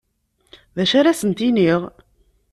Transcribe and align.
D 0.75 0.77
acu 0.83 0.95
ara 0.99 1.09
asent-iniɣ? 1.13 1.81